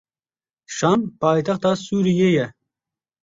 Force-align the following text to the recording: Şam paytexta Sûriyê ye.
Şam 0.75 1.01
paytexta 1.19 1.71
Sûriyê 1.85 2.29
ye. 2.37 2.45